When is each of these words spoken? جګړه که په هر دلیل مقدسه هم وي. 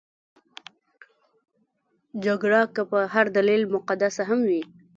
جګړه 2.25 2.61
که 2.75 2.81
په 2.91 2.99
هر 3.13 3.25
دلیل 3.37 3.61
مقدسه 3.75 4.21
هم 4.29 4.39
وي. 4.49 4.63